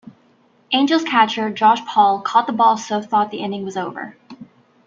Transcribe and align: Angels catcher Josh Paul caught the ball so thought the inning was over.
Angels 0.71 1.03
catcher 1.03 1.51
Josh 1.51 1.85
Paul 1.85 2.21
caught 2.21 2.47
the 2.47 2.53
ball 2.53 2.75
so 2.75 3.03
thought 3.03 3.29
the 3.29 3.37
inning 3.37 3.63
was 3.63 3.77
over. 3.77 4.17